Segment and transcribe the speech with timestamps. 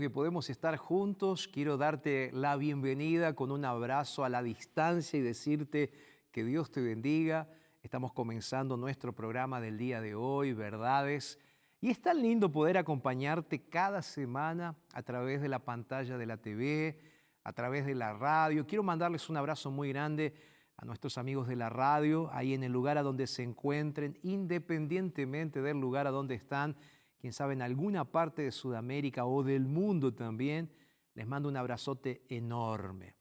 [0.00, 1.46] Que podemos estar juntos.
[1.46, 5.92] Quiero darte la bienvenida con un abrazo a la distancia y decirte
[6.32, 7.48] que Dios te bendiga.
[7.82, 11.38] Estamos comenzando nuestro programa del día de hoy, verdades.
[11.82, 16.38] Y es tan lindo poder acompañarte cada semana a través de la pantalla de la
[16.38, 16.98] TV,
[17.44, 18.66] a través de la radio.
[18.66, 20.32] Quiero mandarles un abrazo muy grande
[20.78, 25.60] a nuestros amigos de la radio, ahí en el lugar a donde se encuentren, independientemente
[25.60, 26.74] del lugar a donde están
[27.20, 30.70] quién sabe, en alguna parte de Sudamérica o del mundo también,
[31.14, 33.14] les mando un abrazote enorme.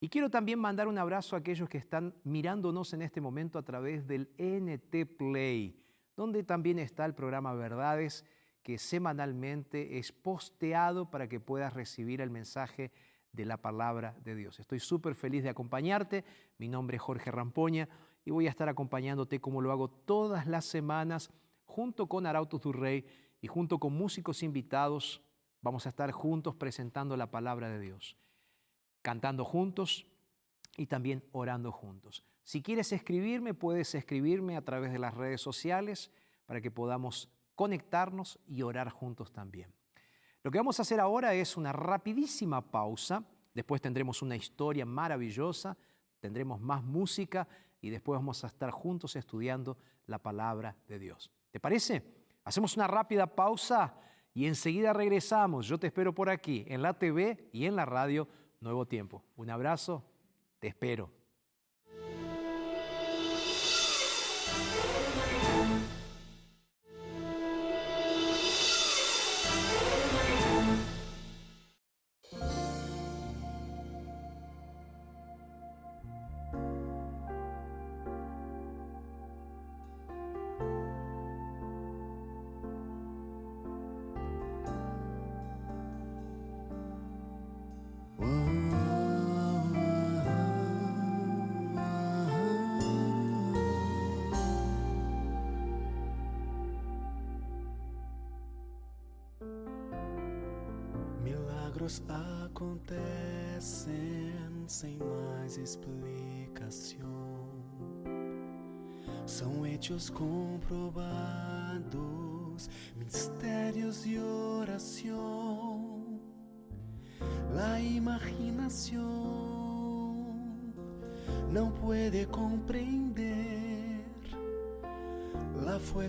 [0.00, 3.62] Y quiero también mandar un abrazo a aquellos que están mirándonos en este momento a
[3.62, 5.82] través del NT Play,
[6.14, 8.24] donde también está el programa Verdades,
[8.62, 12.92] que semanalmente es posteado para que puedas recibir el mensaje
[13.32, 14.60] de la palabra de Dios.
[14.60, 16.24] Estoy súper feliz de acompañarte.
[16.58, 17.88] Mi nombre es Jorge Rampoña
[18.24, 21.30] y voy a estar acompañándote como lo hago todas las semanas
[21.64, 23.06] junto con Arauto Durrey
[23.40, 25.22] y junto con músicos invitados,
[25.60, 28.16] vamos a estar juntos presentando la palabra de Dios,
[29.02, 30.06] cantando juntos
[30.76, 32.24] y también orando juntos.
[32.42, 36.10] Si quieres escribirme, puedes escribirme a través de las redes sociales
[36.46, 39.72] para que podamos conectarnos y orar juntos también.
[40.42, 45.76] Lo que vamos a hacer ahora es una rapidísima pausa, después tendremos una historia maravillosa,
[46.20, 47.48] tendremos más música
[47.80, 51.30] y después vamos a estar juntos estudiando la palabra de Dios.
[51.54, 52.02] ¿Te parece?
[52.42, 53.94] Hacemos una rápida pausa
[54.34, 55.68] y enseguida regresamos.
[55.68, 58.26] Yo te espero por aquí, en la TV y en la radio
[58.58, 59.22] Nuevo Tiempo.
[59.36, 60.02] Un abrazo,
[60.58, 61.12] te espero.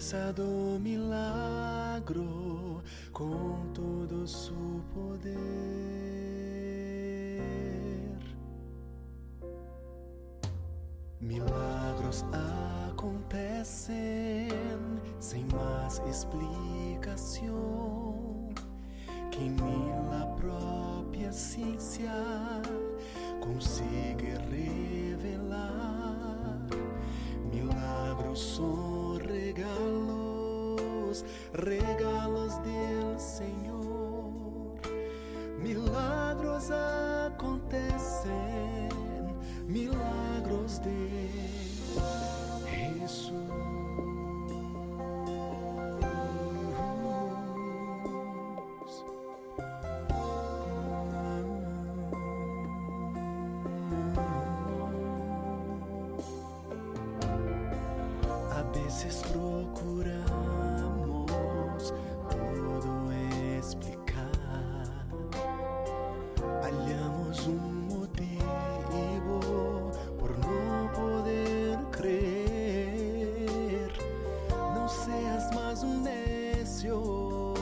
[0.05, 5.33] Fuerza do milagro con todo su poder.
[11.19, 12.23] Milagros
[12.91, 13.97] acontecen
[15.19, 17.49] sem mais explicação
[19.31, 19.91] que nem
[20.21, 22.11] a própria ciência
[23.39, 25.65] consiga revelar.
[27.51, 34.77] Milagros são regalos, regalos do Senhor.
[35.59, 36.69] Milagros
[37.27, 38.31] acontecem,
[39.67, 41.44] milagros de
[58.95, 60.23] veces procuramos
[62.29, 63.11] todo
[63.57, 64.31] explicar.
[66.63, 73.91] Hallamos un motivo por no poder creer.
[74.49, 77.53] No seas más un necio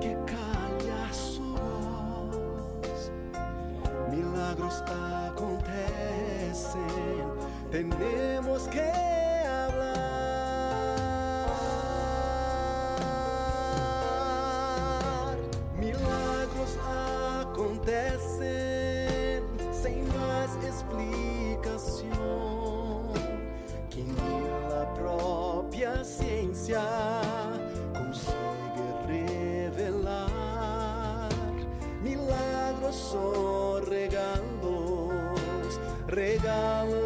[0.00, 3.12] que calla su voz.
[4.10, 4.82] Milagros
[5.28, 6.80] acontecen,
[7.70, 8.15] tenemos
[25.86, 26.80] própria ciência
[27.94, 28.34] consiga
[29.06, 30.28] revelar.
[32.02, 35.78] Milagros são regalos,
[36.08, 37.05] regalos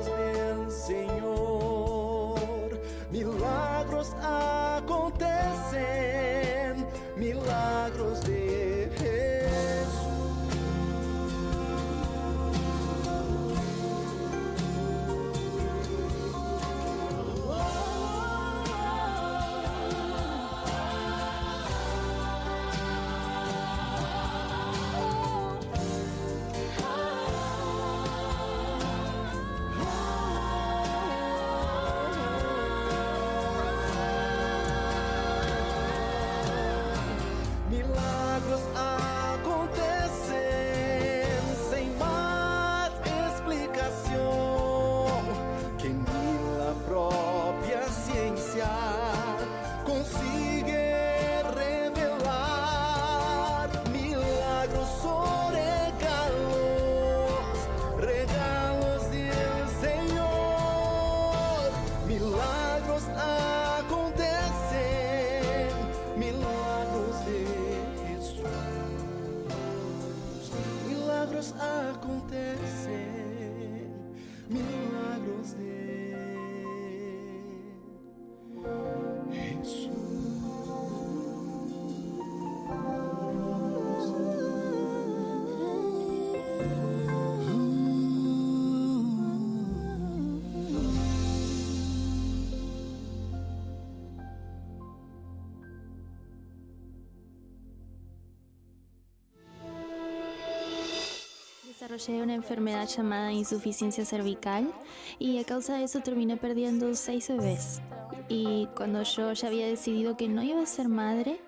[102.00, 104.72] Desarrollé una enfermedad llamada insuficiencia cervical
[105.18, 107.82] y a causa de eso terminé perdiendo seis bebés.
[108.26, 111.40] Y cuando yo ya había decidido que no iba a ser madre,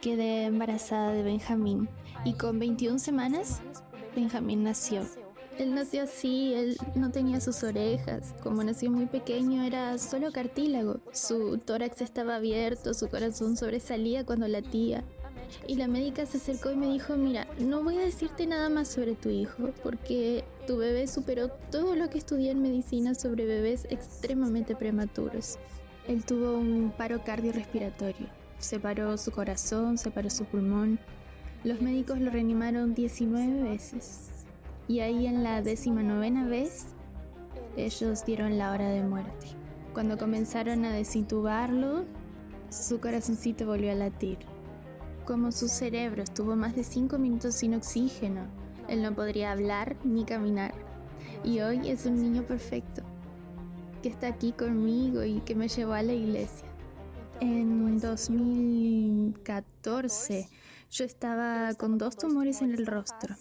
[0.00, 1.88] quedé embarazada de Benjamín.
[2.24, 3.60] Y con 21 semanas,
[4.14, 5.02] Benjamín nació.
[5.58, 8.36] Él nació así, él no tenía sus orejas.
[8.40, 11.00] Como nació muy pequeño, era solo cartílago.
[11.12, 15.02] Su tórax estaba abierto, su corazón sobresalía cuando latía.
[15.66, 18.88] Y la médica se acercó y me dijo, mira, no voy a decirte nada más
[18.88, 23.86] sobre tu hijo, porque tu bebé superó todo lo que estudié en medicina sobre bebés
[23.90, 25.58] extremadamente prematuros.
[26.06, 28.28] Él tuvo un paro cardiorrespiratorio.
[28.58, 30.98] Se paró su corazón, se paró su pulmón.
[31.64, 34.30] Los médicos lo reanimaron 19 veces.
[34.88, 36.86] Y ahí en la décima novena vez,
[37.76, 39.48] ellos dieron la hora de muerte.
[39.92, 42.04] Cuando comenzaron a desintubarlo,
[42.70, 44.38] su corazoncito volvió a latir.
[45.28, 48.46] Como su cerebro estuvo más de cinco minutos sin oxígeno,
[48.88, 50.72] él no podría hablar ni caminar.
[51.44, 53.02] Y hoy es un niño perfecto,
[54.02, 56.66] que está aquí conmigo y que me llevó a la iglesia.
[57.40, 60.48] En 2014
[60.90, 63.36] yo estaba con dos tumores en el rostro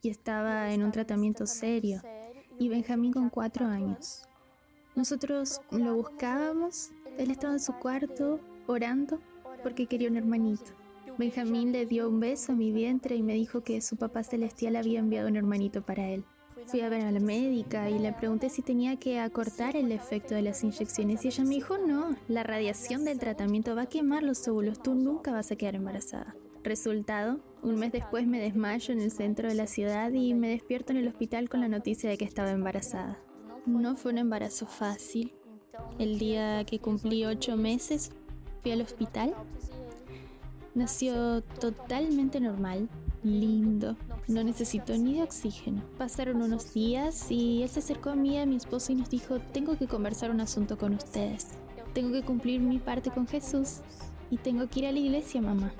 [0.00, 2.02] y estaba en un tratamiento serio
[2.56, 4.28] y Benjamín con cuatro años.
[4.94, 9.18] Nosotros lo buscábamos Él estaba en su cuarto orando
[9.64, 10.81] porque quería un hermanito.
[11.18, 14.76] Benjamín le dio un beso a mi vientre y me dijo que su papá celestial
[14.76, 16.24] había enviado un hermanito para él.
[16.66, 20.34] Fui a ver a la médica y le pregunté si tenía que acortar el efecto
[20.34, 24.22] de las inyecciones y ella me dijo, no, la radiación del tratamiento va a quemar
[24.22, 26.34] los óvulos, tú nunca vas a quedar embarazada.
[26.62, 30.92] Resultado, un mes después me desmayo en el centro de la ciudad y me despierto
[30.92, 33.18] en el hospital con la noticia de que estaba embarazada.
[33.66, 35.34] No fue un embarazo fácil.
[35.98, 38.12] El día que cumplí ocho meses,
[38.62, 39.34] fui al hospital.
[40.74, 42.88] Nació totalmente normal,
[43.22, 45.82] lindo, no necesitó ni de oxígeno.
[45.98, 49.38] Pasaron unos días y él se acercó a mí, a mi esposo, y nos dijo,
[49.52, 51.48] tengo que conversar un asunto con ustedes.
[51.92, 53.80] Tengo que cumplir mi parte con Jesús
[54.30, 55.72] y tengo que ir a la iglesia, mamá.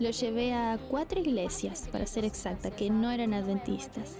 [0.00, 4.16] Lo llevé a cuatro iglesias, para ser exacta, que no eran adventistas.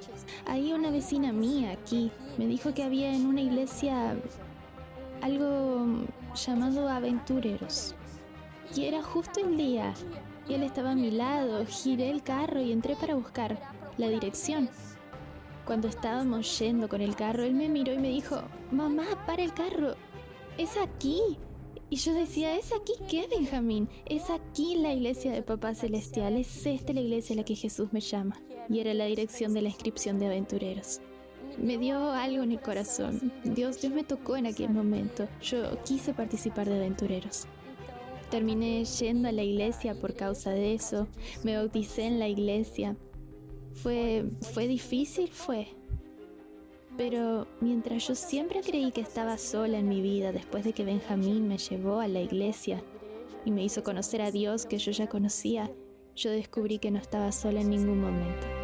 [0.47, 4.17] Ahí una vecina mía, aquí, me dijo que había en una iglesia
[5.21, 7.95] algo llamado aventureros.
[8.75, 9.95] Y era justo el día.
[10.49, 13.59] Y él estaba a mi lado, giré el carro y entré para buscar
[13.99, 14.69] la dirección.
[15.65, 19.53] Cuando estábamos yendo con el carro, él me miró y me dijo, mamá, para el
[19.53, 19.95] carro.
[20.59, 21.21] Es aquí.
[21.91, 23.89] Y yo decía, ¿es aquí qué, Benjamín?
[24.07, 27.93] Es aquí la iglesia de Papá Celestial, es esta la iglesia a la que Jesús
[27.93, 28.41] me llama.
[28.69, 31.01] Y era la dirección de la inscripción de aventureros.
[31.59, 33.33] Me dio algo en el corazón.
[33.45, 35.27] Dios, Dios me tocó en aquel momento.
[35.41, 37.47] Yo quise participar de aventureros.
[38.31, 41.07] Terminé yendo a la iglesia por causa de eso.
[41.45, 42.97] Me bauticé en la iglesia.
[43.75, 45.69] Fue, fue difícil, fue.
[46.97, 51.47] Pero mientras yo siempre creí que estaba sola en mi vida después de que Benjamín
[51.47, 52.83] me llevó a la iglesia
[53.45, 55.71] y me hizo conocer a Dios que yo ya conocía,
[56.17, 58.56] yo descubrí que no estaba sola en ningún momento.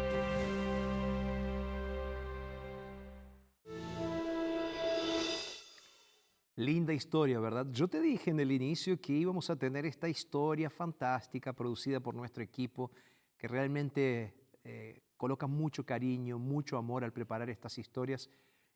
[6.55, 7.65] Linda historia, ¿verdad?
[7.71, 12.13] Yo te dije en el inicio que íbamos a tener esta historia fantástica producida por
[12.13, 12.91] nuestro equipo
[13.35, 18.29] que realmente eh, coloca mucho cariño, mucho amor al preparar estas historias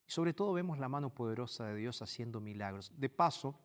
[0.08, 2.92] y sobre todo vemos la mano poderosa de Dios haciendo milagros.
[2.98, 3.60] De paso,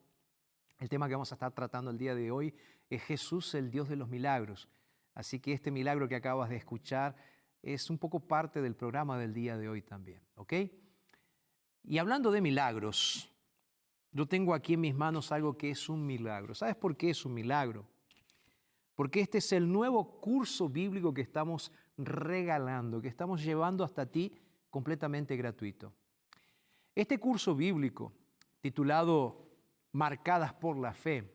[0.77, 2.53] el tema que vamos a estar tratando el día de hoy
[2.91, 4.69] es Jesús, el Dios de los milagros.
[5.15, 7.15] Así que este milagro que acabas de escuchar
[7.63, 10.53] es un poco parte del programa del día de hoy también, ¿ok?
[11.83, 13.32] Y hablando de milagros,
[14.13, 16.53] yo tengo aquí en mis manos algo que es un milagro.
[16.53, 17.87] ¿Sabes por qué es un milagro?
[18.95, 24.31] Porque este es el nuevo curso bíblico que estamos regalando, que estamos llevando hasta ti
[24.69, 25.93] completamente gratuito.
[26.93, 28.13] Este curso bíblico,
[28.61, 29.49] titulado
[29.91, 31.33] Marcadas por la Fe,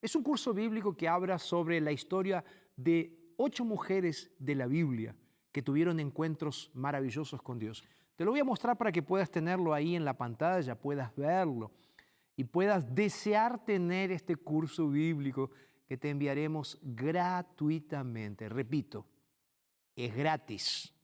[0.00, 2.42] es un curso bíblico que habla sobre la historia
[2.74, 5.14] de ocho mujeres de la Biblia
[5.52, 7.84] que tuvieron encuentros maravillosos con Dios.
[8.22, 11.72] Te lo voy a mostrar para que puedas tenerlo ahí en la pantalla, puedas verlo
[12.36, 15.50] y puedas desear tener este curso bíblico
[15.88, 18.48] que te enviaremos gratuitamente.
[18.48, 19.04] Repito,
[19.96, 20.94] es gratis.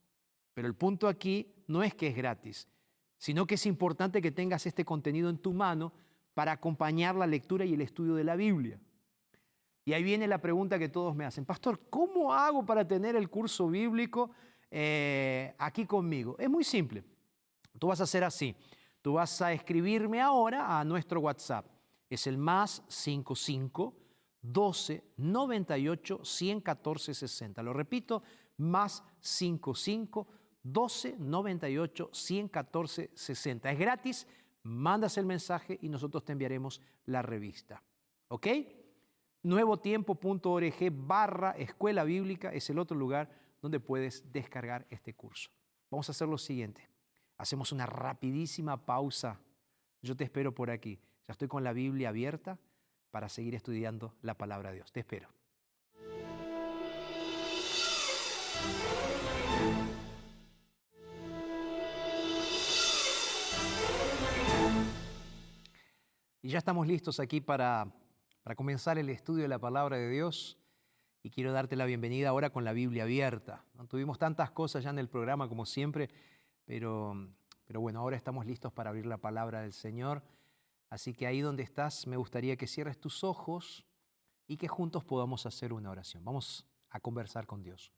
[0.55, 2.69] Pero el punto aquí no es que es gratis,
[3.17, 5.93] sino que es importante que tengas este contenido en tu mano
[6.35, 8.79] para acompañar la lectura y el estudio de la Biblia.
[9.85, 13.29] Y ahí viene la pregunta que todos me hacen, Pastor, ¿cómo hago para tener el
[13.29, 14.31] curso bíblico
[14.71, 16.37] eh, aquí conmigo?
[16.39, 17.05] Es muy simple.
[17.79, 18.55] Tú vas a hacer así.
[19.03, 21.67] Tú vas a escribirme ahora a nuestro WhatsApp.
[22.11, 23.95] Es el más 55
[24.43, 27.63] 12 98 114 60.
[27.63, 28.23] Lo repito,
[28.59, 30.27] más 55
[30.63, 33.71] 12 98 114 60.
[33.71, 34.27] Es gratis,
[34.63, 37.83] mandas el mensaje y nosotros te enviaremos la revista.
[38.29, 38.47] ¿Ok?
[39.43, 43.31] Nuevotiempo.org barra escuela bíblica es el otro lugar
[43.61, 45.51] donde puedes descargar este curso.
[45.91, 46.89] Vamos a hacer lo siguiente.
[47.37, 49.41] Hacemos una rapidísima pausa.
[50.03, 51.01] Yo te espero por aquí.
[51.27, 52.59] Ya estoy con la Biblia abierta
[53.11, 54.93] para seguir estudiando la palabra de Dios.
[54.93, 55.29] Te espero.
[66.41, 67.87] Y ya estamos listos aquí para,
[68.43, 70.59] para comenzar el estudio de la palabra de Dios.
[71.29, 73.63] Y quiero darte la bienvenida ahora con la Biblia abierta.
[73.75, 73.87] ¿No?
[73.87, 76.09] Tuvimos tantas cosas ya en el programa como siempre
[76.65, 77.15] pero,
[77.67, 80.23] pero bueno, ahora estamos listos para abrir la palabra del Señor.
[80.89, 83.85] Así que ahí donde estás, me gustaría que cierres tus ojos
[84.47, 86.25] y que juntos podamos hacer una oración.
[86.25, 87.93] Vamos a conversar con Dios.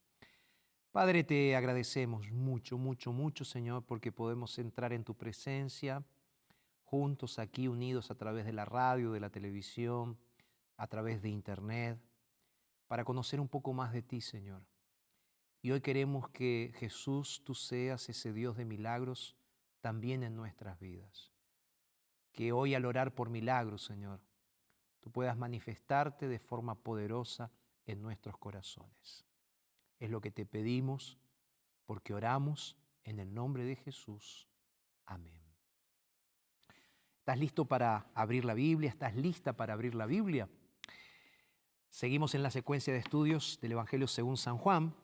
[0.91, 6.03] Padre, te agradecemos mucho, mucho, mucho, Señor, porque podemos entrar en tu presencia
[6.83, 10.19] juntos aquí, unidos a través de la radio, de la televisión,
[10.77, 11.97] a través de internet,
[12.91, 14.67] para conocer un poco más de ti, Señor.
[15.63, 19.37] Y hoy queremos que Jesús, tú seas ese Dios de milagros
[19.81, 21.31] también en nuestras vidas.
[22.33, 24.21] que hoy al orar por milagros, Señor,
[24.99, 27.53] tú puedas manifestarte de forma poderosa
[27.87, 29.25] en nuestros corazones.
[30.01, 31.17] Es lo que te pedimos
[31.87, 34.49] porque oramos en el nombre de Jesús.
[35.07, 35.45] Amén.
[37.21, 38.91] ¿Estás listo para abrir la Biblia?
[38.91, 40.49] ¿Estás lista para abrir la Biblia?
[41.91, 44.95] Seguimos en la secuencia de estudios del Evangelio según San Juan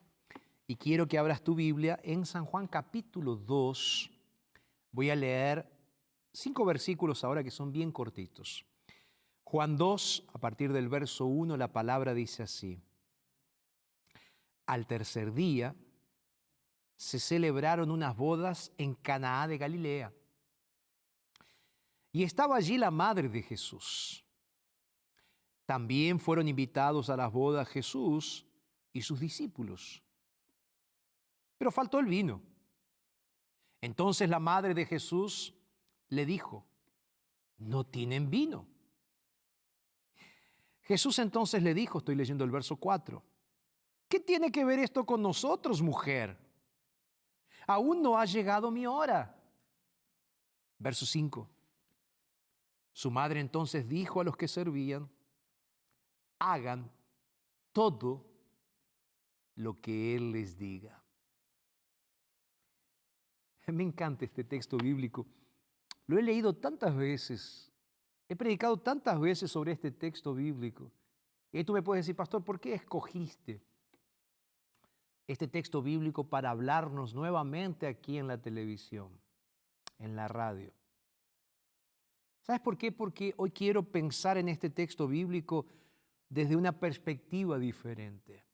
[0.68, 4.10] y quiero que abras tu Biblia en San Juan capítulo 2.
[4.92, 5.68] Voy a leer
[6.32, 8.64] cinco versículos ahora que son bien cortitos.
[9.42, 12.80] Juan 2, a partir del verso 1, la palabra dice así.
[14.64, 15.74] Al tercer día
[16.96, 20.12] se celebraron unas bodas en Canaá de Galilea.
[22.12, 24.25] Y estaba allí la madre de Jesús.
[25.66, 28.46] También fueron invitados a las bodas Jesús
[28.92, 30.02] y sus discípulos.
[31.58, 32.40] Pero faltó el vino.
[33.80, 35.54] Entonces la madre de Jesús
[36.08, 36.64] le dijo,
[37.58, 38.66] no tienen vino.
[40.82, 43.22] Jesús entonces le dijo, estoy leyendo el verso 4,
[44.08, 46.38] ¿qué tiene que ver esto con nosotros, mujer?
[47.66, 49.36] Aún no ha llegado mi hora.
[50.78, 51.48] Verso 5.
[52.92, 55.10] Su madre entonces dijo a los que servían,
[56.38, 56.90] hagan
[57.72, 58.24] todo
[59.56, 61.02] lo que Él les diga.
[63.66, 65.26] Me encanta este texto bíblico.
[66.06, 67.72] Lo he leído tantas veces,
[68.28, 70.92] he predicado tantas veces sobre este texto bíblico.
[71.52, 73.60] Y tú me puedes decir, pastor, ¿por qué escogiste
[75.26, 79.10] este texto bíblico para hablarnos nuevamente aquí en la televisión,
[79.98, 80.72] en la radio?
[82.42, 82.92] ¿Sabes por qué?
[82.92, 85.66] Porque hoy quiero pensar en este texto bíblico
[86.28, 88.44] desde una perspectiva diferente.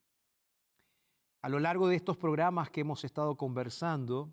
[1.42, 4.32] A lo largo de estos programas que hemos estado conversando,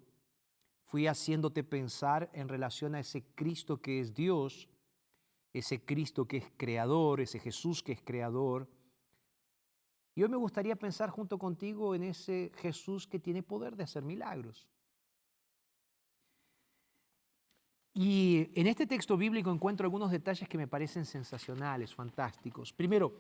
[0.84, 4.70] fui haciéndote pensar en relación a ese Cristo que es Dios,
[5.54, 8.68] ese Cristo que es creador, ese Jesús que es creador.
[10.16, 14.04] Y hoy me gustaría pensar junto contigo en ese Jesús que tiene poder de hacer
[14.04, 14.68] milagros.
[18.02, 22.72] Y en este texto bíblico encuentro algunos detalles que me parecen sensacionales, fantásticos.
[22.72, 23.14] Primero,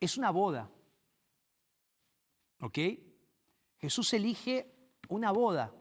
[0.00, 0.70] es una boda.
[2.60, 2.78] ¿Ok?
[3.76, 4.74] Jesús elige
[5.10, 5.74] una boda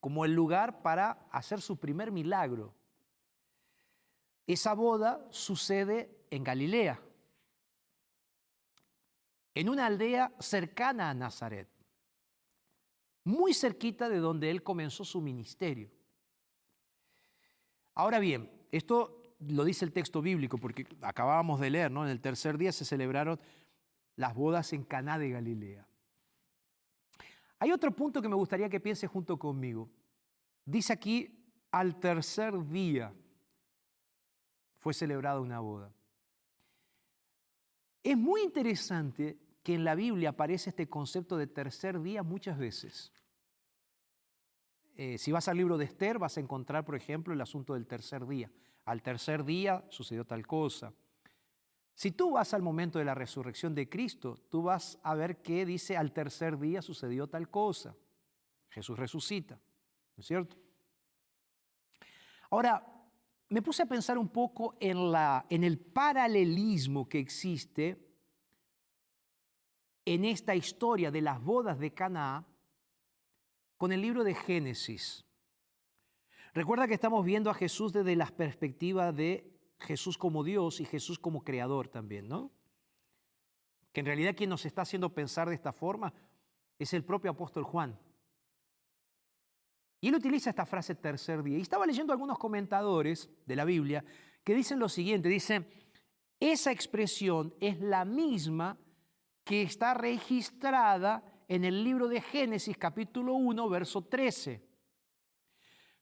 [0.00, 2.74] como el lugar para hacer su primer milagro.
[4.46, 7.00] Esa boda sucede en Galilea,
[9.54, 11.70] en una aldea cercana a Nazaret,
[13.24, 15.90] muy cerquita de donde él comenzó su ministerio.
[17.94, 22.04] Ahora bien, esto lo dice el texto bíblico, porque acabábamos de leer, ¿no?
[22.04, 23.40] En el tercer día se celebraron
[24.16, 25.86] las bodas en Caná de Galilea.
[27.58, 29.90] Hay otro punto que me gustaría que piense junto conmigo.
[30.64, 33.12] Dice aquí, al tercer día
[34.78, 35.92] fue celebrada una boda.
[38.02, 43.12] Es muy interesante que en la Biblia aparece este concepto de tercer día muchas veces.
[44.96, 47.86] Eh, si vas al libro de Esther vas a encontrar, por ejemplo, el asunto del
[47.86, 48.50] tercer día.
[48.84, 50.92] Al tercer día sucedió tal cosa.
[51.94, 55.66] Si tú vas al momento de la resurrección de Cristo, tú vas a ver que
[55.66, 57.94] dice al tercer día sucedió tal cosa.
[58.70, 59.56] Jesús resucita,
[60.16, 60.56] ¿no es cierto?
[62.50, 62.86] Ahora,
[63.50, 68.09] me puse a pensar un poco en, la, en el paralelismo que existe
[70.14, 72.44] en esta historia de las bodas de Cana
[73.76, 75.24] con el libro de Génesis.
[76.52, 81.20] Recuerda que estamos viendo a Jesús desde la perspectiva de Jesús como Dios y Jesús
[81.20, 82.50] como creador también, ¿no?
[83.92, 86.12] Que en realidad quien nos está haciendo pensar de esta forma
[86.76, 87.96] es el propio apóstol Juan.
[90.00, 91.56] Y él utiliza esta frase tercer día.
[91.56, 94.04] Y estaba leyendo algunos comentadores de la Biblia
[94.42, 95.68] que dicen lo siguiente, dicen,
[96.40, 98.76] esa expresión es la misma
[99.50, 104.62] que está registrada en el libro de Génesis capítulo 1, verso 13.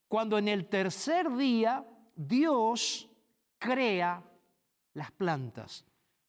[0.07, 1.83] Cuando en el tercer día
[2.15, 3.09] Dios
[3.59, 4.23] crea
[4.93, 5.87] las plantas.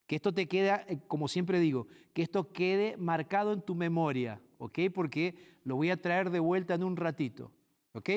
[0.08, 4.42] Que esto te queda, eh, como siempre digo, que esto quede marcado en tu memoria,
[4.58, 4.80] ¿ok?
[4.96, 7.52] Porque lo voy a traer de vuelta en un ratito,
[7.92, 8.12] ¿ok?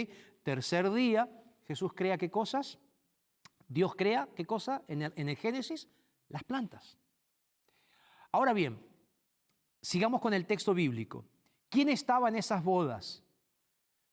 [0.45, 1.29] Tercer día,
[1.67, 2.79] Jesús crea qué cosas?
[3.67, 5.88] Dios crea qué cosa en el, en el Génesis?
[6.29, 6.97] Las plantas.
[8.31, 8.91] Ahora bien,
[9.83, 11.27] sigamos con el texto bíblico.
[11.68, 13.23] ¿Quién estaba en esas bodas?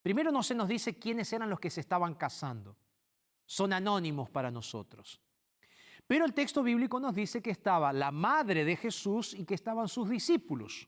[0.01, 2.75] Primero no se nos dice quiénes eran los que se estaban casando
[3.49, 5.19] son anónimos para nosotros.
[6.05, 9.88] Pero el texto bíblico nos dice que estaba la madre de Jesús y que estaban
[9.88, 10.88] sus discípulos.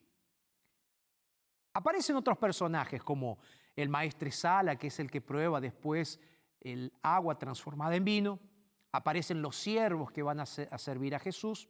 [1.73, 3.39] Aparecen otros personajes como
[3.75, 6.19] el maestro Sala, que es el que prueba después
[6.59, 8.39] el agua transformada en vino,
[8.91, 11.67] aparecen los siervos que van a, a servir a Jesús,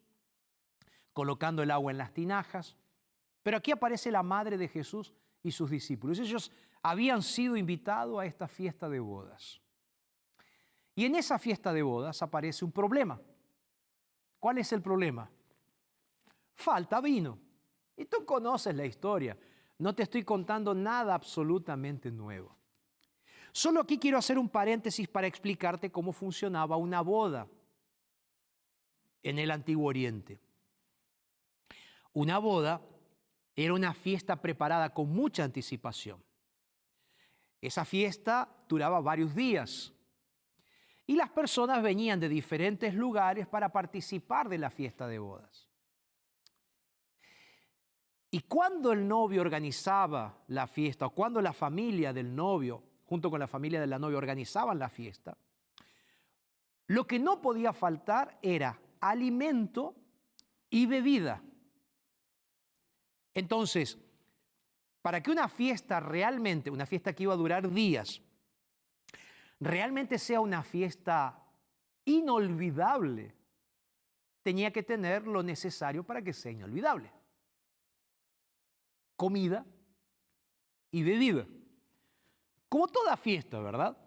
[1.14, 2.76] colocando el agua en las tinajas,
[3.44, 6.20] pero aquí aparece la madre de Jesús y sus discípulos.
[6.20, 6.52] Ellos
[6.82, 9.62] habían sido invitados a esta fiesta de bodas.
[10.96, 13.20] Y en esa fiesta de bodas aparece un problema.
[14.40, 15.30] ¿Cuál es el problema?
[16.56, 17.40] Falta vino.
[17.96, 19.38] Y tú conoces la historia.
[19.80, 22.56] No te estoy contando nada absolutamente nuevo.
[23.52, 27.48] Solo aquí quiero hacer un paréntesis para explicarte cómo funcionaba una boda
[29.24, 30.40] en el Antiguo Oriente.
[32.14, 32.82] Una boda
[33.66, 36.24] era una fiesta preparada con mucha anticipación.
[37.62, 39.94] Esa fiesta duraba varios días
[41.06, 45.70] y las personas venían de diferentes lugares para participar de la fiesta de bodas.
[48.32, 53.42] Y cuando el novio organizaba la fiesta, o cuando la familia del novio, junto con
[53.42, 55.38] la familia de la novia, organizaban la fiesta,
[56.88, 59.96] lo que no podía faltar era alimento
[60.70, 61.44] y bebida.
[63.34, 63.98] Entonces,
[65.02, 68.22] para que una fiesta realmente, una fiesta que iba a durar días,
[69.60, 71.42] realmente sea una fiesta
[72.06, 73.34] inolvidable,
[74.44, 77.12] tenía que tener lo necesario para que sea inolvidable.
[79.16, 79.66] Comida
[80.92, 81.46] y bebida.
[82.68, 83.98] Como toda fiesta, ¿verdad?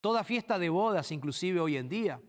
[0.00, 2.20] Toda fiesta de bodas, inclusive hoy en día,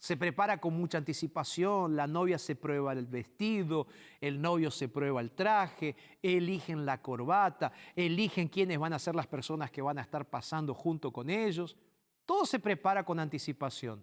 [0.00, 3.86] se prepara con mucha anticipación, la novia se prueba el vestido,
[4.18, 9.26] el novio se prueba el traje, eligen la corbata, eligen quiénes van a ser las
[9.26, 11.76] personas que van a estar pasando junto con ellos.
[12.24, 14.02] Todo se prepara con anticipación.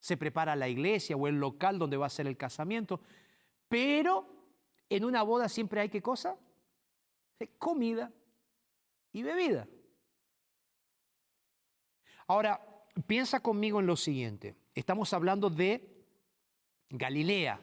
[0.00, 3.02] Se prepara la iglesia o el local donde va a ser el casamiento,
[3.68, 4.26] pero
[4.88, 6.34] en una boda siempre hay qué cosa?
[7.58, 8.10] Comida
[9.12, 9.68] y bebida.
[12.26, 14.56] Ahora, piensa conmigo en lo siguiente.
[14.74, 16.06] Estamos hablando de
[16.90, 17.60] Galilea,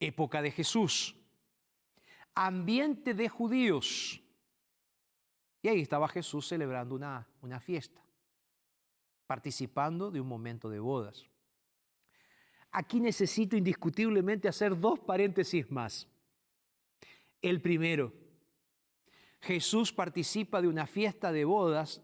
[0.00, 1.16] época de Jesús,
[2.34, 4.22] ambiente de judíos.
[5.62, 8.00] Y ahí estaba Jesús celebrando una, una fiesta,
[9.26, 11.26] participando de un momento de bodas.
[12.70, 16.06] Aquí necesito indiscutiblemente hacer dos paréntesis más.
[17.40, 18.12] El primero,
[19.40, 22.02] Jesús participa de una fiesta de bodas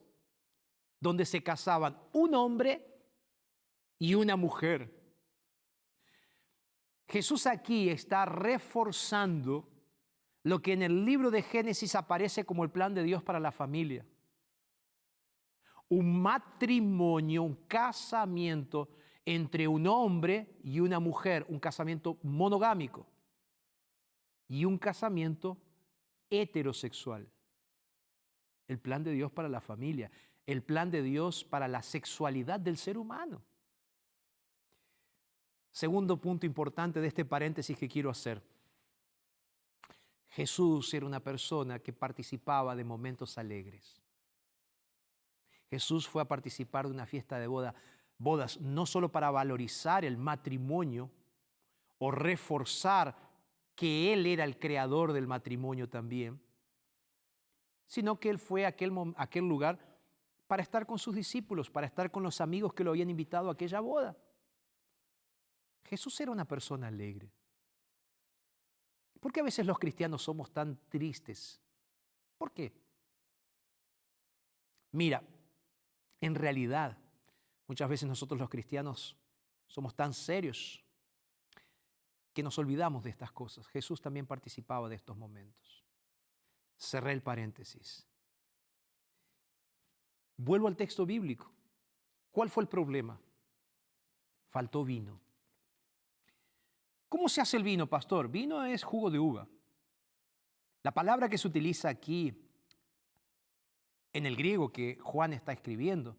[1.02, 2.86] donde se casaban un hombre
[3.98, 4.88] y una mujer.
[7.08, 9.68] Jesús aquí está reforzando
[10.44, 13.50] lo que en el libro de Génesis aparece como el plan de Dios para la
[13.50, 14.06] familia.
[15.88, 18.88] Un matrimonio, un casamiento
[19.24, 23.08] entre un hombre y una mujer, un casamiento monogámico
[24.46, 25.58] y un casamiento
[26.30, 27.28] heterosexual.
[28.68, 30.08] El plan de Dios para la familia,
[30.46, 33.42] el plan de Dios para la sexualidad del ser humano.
[35.70, 38.42] Segundo punto importante de este paréntesis que quiero hacer.
[40.28, 44.02] Jesús era una persona que participaba de momentos alegres.
[45.70, 47.74] Jesús fue a participar de una fiesta de boda,
[48.18, 51.10] bodas no solo para valorizar el matrimonio
[51.98, 53.16] o reforzar
[53.74, 56.40] que Él era el creador del matrimonio también,
[57.86, 59.91] sino que Él fue a aquel, aquel lugar
[60.52, 63.54] para estar con sus discípulos, para estar con los amigos que lo habían invitado a
[63.54, 64.14] aquella boda.
[65.84, 67.32] Jesús era una persona alegre.
[69.18, 71.58] ¿Por qué a veces los cristianos somos tan tristes?
[72.36, 72.70] ¿Por qué?
[74.90, 75.22] Mira,
[76.20, 76.98] en realidad,
[77.66, 79.16] muchas veces nosotros los cristianos
[79.66, 80.84] somos tan serios
[82.34, 83.66] que nos olvidamos de estas cosas.
[83.68, 85.82] Jesús también participaba de estos momentos.
[86.76, 88.06] Cerré el paréntesis.
[90.44, 91.52] Vuelvo al texto bíblico.
[92.32, 93.16] ¿Cuál fue el problema?
[94.48, 95.20] Faltó vino.
[97.08, 98.28] ¿Cómo se hace el vino, pastor?
[98.28, 99.46] Vino es jugo de uva.
[100.82, 102.34] La palabra que se utiliza aquí
[104.12, 106.16] en el griego que Juan está escribiendo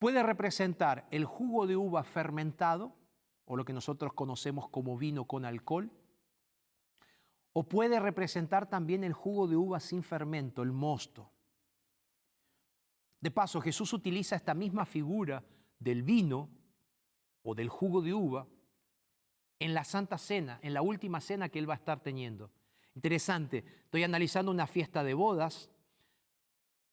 [0.00, 2.92] puede representar el jugo de uva fermentado,
[3.44, 5.92] o lo que nosotros conocemos como vino con alcohol,
[7.52, 11.30] o puede representar también el jugo de uva sin fermento, el mosto.
[13.22, 15.44] De paso, Jesús utiliza esta misma figura
[15.78, 16.50] del vino
[17.42, 18.48] o del jugo de uva
[19.60, 22.50] en la Santa Cena, en la última cena que él va a estar teniendo.
[22.96, 25.70] Interesante, estoy analizando una fiesta de bodas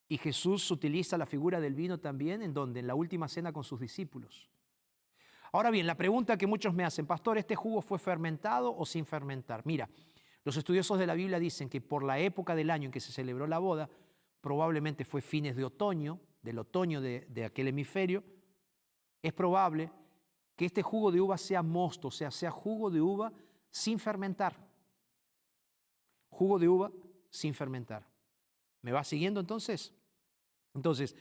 [0.07, 3.63] y Jesús utiliza la figura del vino también en donde, en la última cena con
[3.63, 4.51] sus discípulos.
[5.51, 9.03] Ahora bien, la pregunta que muchos me hacen, pastor, ¿este jugo fue fermentado o sin
[9.03, 9.63] fermentar?
[9.65, 9.89] Mira,
[10.43, 13.11] los estudiosos de la Biblia dicen que por la época del año en que se
[13.11, 13.89] celebró la boda,
[14.41, 18.23] probablemente fue fines de otoño, del otoño de, aquel hemisferio,
[19.21, 19.91] es probable
[20.55, 23.31] que este jugo de uva sea mosto, o sea, sea jugo de uva
[23.69, 24.55] sin fermentar.
[26.29, 26.91] Jugo de uva
[27.29, 28.07] sin fermentar.
[28.81, 29.93] ¿Me va siguiendo entonces?
[30.73, 31.15] Entonces,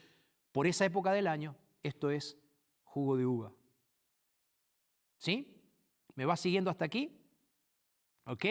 [0.52, 2.36] por esa época del año, esto es
[2.84, 3.52] jugo de uva.
[5.18, 5.60] ¿Sí?
[6.14, 7.16] ¿Me va siguiendo hasta aquí?
[8.24, 8.44] ¿Ok?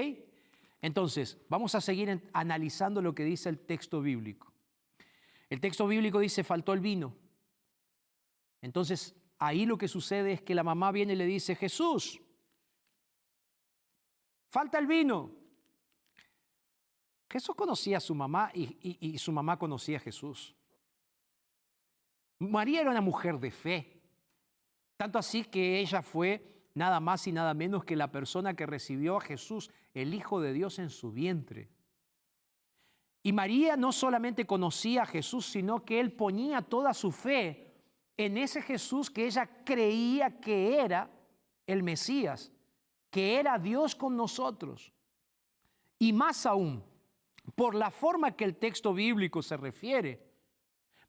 [0.81, 4.53] Entonces, vamos a seguir analizando lo que dice el texto bíblico.
[5.49, 7.15] El texto bíblico dice, faltó el vino.
[8.61, 12.19] Entonces, ahí lo que sucede es que la mamá viene y le dice, Jesús,
[14.49, 15.31] falta el vino.
[17.29, 20.55] Jesús conocía a su mamá y, y su mamá conocía a Jesús.
[22.39, 24.01] María era una mujer de fe,
[24.95, 29.17] tanto así que ella fue nada más y nada menos que la persona que recibió
[29.17, 31.69] a Jesús, el Hijo de Dios, en su vientre.
[33.27, 37.73] Y María no solamente conocía a Jesús, sino que él ponía toda su fe
[38.15, 41.11] en ese Jesús que ella creía que era
[41.65, 42.53] el Mesías,
[43.11, 44.93] que era Dios con nosotros.
[45.99, 46.81] Y más aún,
[47.53, 50.25] por la forma que el texto bíblico se refiere,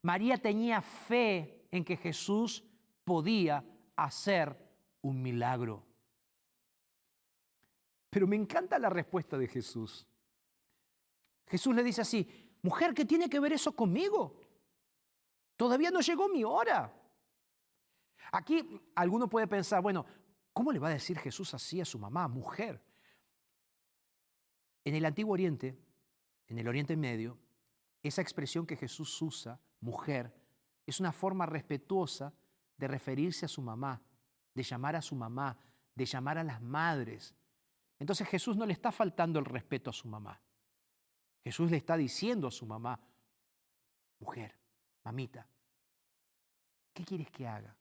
[0.01, 2.65] María tenía fe en que Jesús
[3.05, 3.63] podía
[3.95, 4.57] hacer
[5.03, 5.85] un milagro.
[8.09, 10.05] Pero me encanta la respuesta de Jesús.
[11.49, 12.29] Jesús le dice así,
[12.61, 14.39] mujer, ¿qué tiene que ver eso conmigo?
[15.55, 16.93] Todavía no llegó mi hora.
[18.31, 20.05] Aquí alguno puede pensar, bueno,
[20.53, 22.81] ¿cómo le va a decir Jesús así a su mamá, mujer?
[24.85, 25.77] En el Antiguo Oriente,
[26.47, 27.37] en el Oriente Medio,
[28.03, 30.33] esa expresión que Jesús usa mujer,
[30.85, 32.33] es una forma respetuosa
[32.77, 34.01] de referirse a su mamá,
[34.53, 35.57] de llamar a su mamá,
[35.95, 37.35] de llamar a las madres.
[37.97, 40.39] Entonces Jesús no le está faltando el respeto a su mamá.
[41.43, 42.99] Jesús le está diciendo a su mamá,
[44.19, 44.55] mujer,
[45.03, 45.47] mamita,
[46.93, 47.75] ¿qué quieres que haga?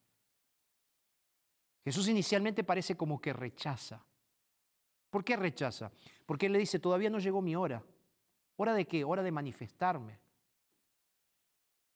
[1.84, 4.04] Jesús inicialmente parece como que rechaza.
[5.10, 5.90] ¿Por qué rechaza?
[6.26, 7.82] Porque él le dice, todavía no llegó mi hora.
[8.56, 9.04] ¿Hora de qué?
[9.04, 10.18] Hora de manifestarme.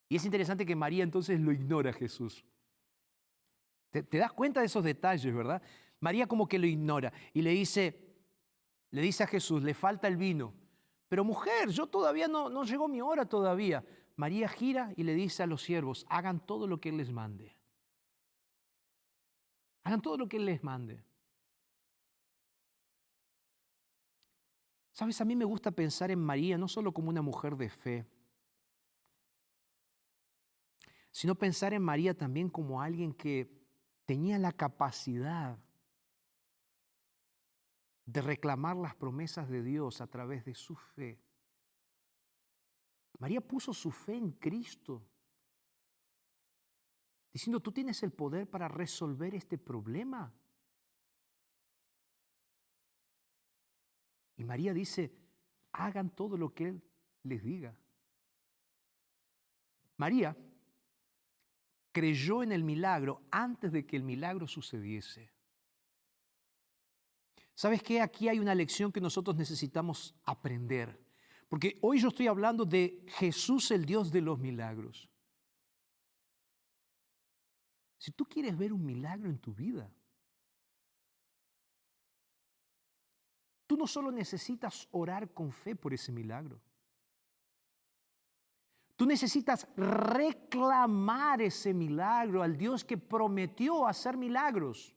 [0.08, 2.44] Y es interesante que María entonces lo ignora a Jesús.
[3.90, 5.62] ¿Te, das cuenta de esos detalles, verdad?
[6.00, 8.14] María como que lo ignora y le dice,
[8.90, 10.54] le dice a Jesús, le falta el vino.
[11.12, 13.84] Pero mujer, yo todavía no, no llegó mi hora todavía.
[14.16, 17.54] María gira y le dice a los siervos, hagan todo lo que Él les mande.
[19.84, 21.04] Hagan todo lo que Él les mande.
[24.92, 28.06] Sabes, a mí me gusta pensar en María no solo como una mujer de fe,
[31.10, 33.54] sino pensar en María también como alguien que
[34.06, 35.58] tenía la capacidad
[38.04, 41.20] de reclamar las promesas de Dios a través de su fe.
[43.18, 45.06] María puso su fe en Cristo,
[47.32, 50.32] diciendo, tú tienes el poder para resolver este problema.
[54.36, 55.14] Y María dice,
[55.72, 56.82] hagan todo lo que Él
[57.22, 57.76] les diga.
[59.96, 60.36] María
[61.92, 65.31] creyó en el milagro antes de que el milagro sucediese.
[67.62, 68.00] ¿Sabes qué?
[68.00, 71.00] Aquí hay una lección que nosotros necesitamos aprender.
[71.48, 75.08] Porque hoy yo estoy hablando de Jesús, el Dios de los milagros.
[77.98, 79.88] Si tú quieres ver un milagro en tu vida,
[83.68, 86.60] tú no solo necesitas orar con fe por ese milagro.
[88.96, 94.96] Tú necesitas reclamar ese milagro al Dios que prometió hacer milagros.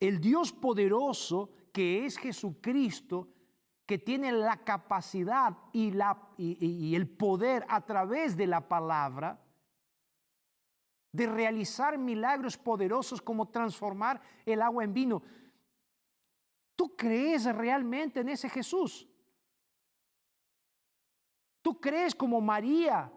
[0.00, 3.28] El Dios poderoso que es Jesucristo,
[3.86, 9.42] que tiene la capacidad y, el poder a través de la palabra
[11.10, 15.22] de realizar milagros poderosos como transformar el agua en vino.
[16.76, 19.08] ¿Tú crees realmente en ese Jesús?
[21.62, 23.10] ¿Tú crees como María,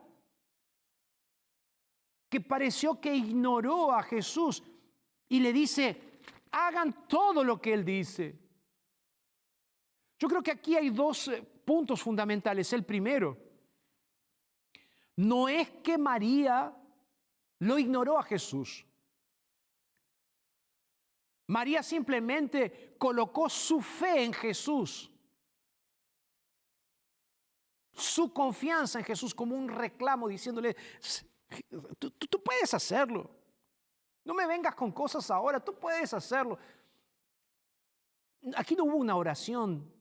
[2.29, 4.63] que pareció que ignoró a Jesús
[5.27, 6.10] y le dice,
[6.51, 8.39] hagan todo lo que Él dice?
[10.19, 12.71] Yo creo que aquí hay dos eh, puntos fundamentales.
[12.73, 13.37] El primero,
[15.15, 16.75] no es que María
[17.59, 18.85] lo ignoró a Jesús.
[21.47, 25.11] María simplemente colocó su fe en Jesús
[28.01, 30.75] su confianza en Jesús como un reclamo, diciéndole,
[31.99, 33.29] tú, puedes hacerlo.
[34.23, 36.57] No me vengas con cosas ahora, tú puedes hacerlo.
[38.55, 39.91] Aquí no hubo una oración,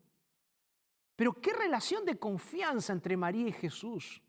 [1.16, 4.22] pero qué relación de confianza entre María y Jesús.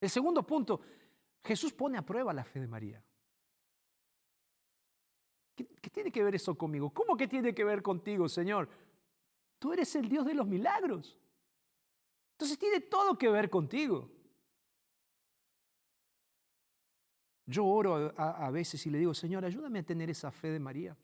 [0.00, 0.80] El segundo punto,
[1.44, 3.04] Jesús pone a prueba la fe de María.
[5.54, 6.90] ¿Qué, tiene que ver eso conmigo?
[6.90, 8.68] ¿Cómo que tiene que ver contigo, Señor?
[9.58, 11.18] Tú eres el Dios de los milagros.
[12.32, 14.10] Entonces tiene todo que ver contigo.
[17.50, 20.96] Yo oro a, veces y le digo, Señor, ayúdame a tener esa fe de María.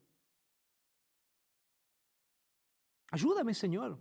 [3.11, 3.99] Ayúdame, Señor,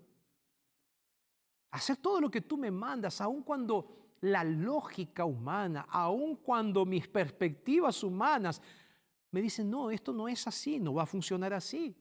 [1.72, 6.86] a hacer todo lo que tú me mandas, aun cuando la lógica humana, aun cuando
[6.86, 8.62] mis perspectivas humanas
[9.32, 11.98] me dicen, no, esto no es así, no va a funcionar así.